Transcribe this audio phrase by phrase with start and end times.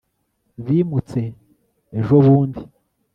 [0.65, 1.21] bimutse
[1.99, 2.61] ejobundi